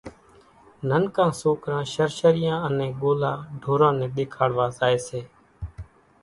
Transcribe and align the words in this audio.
ننڪان 0.89 1.31
سوڪران 1.41 1.83
شرشريان 1.93 2.57
انين 2.67 2.91
ڳولا 3.01 3.31
ڍوران 3.61 3.93
نين 3.99 4.11
ۮيکاڙوا 4.15 4.65
زائي 4.77 4.97
سي 5.07 5.21